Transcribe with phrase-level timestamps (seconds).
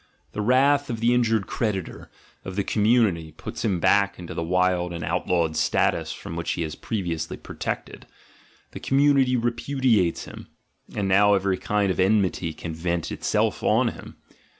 [0.31, 2.09] The wrath of the injured creditor,
[2.43, 6.63] of the community, puts him back in the wild and outlawed status from which he
[6.63, 8.07] was previously protected:
[8.71, 10.47] the community repudiates him—
[10.97, 14.15] and now every kind of enmity can vent itself on him.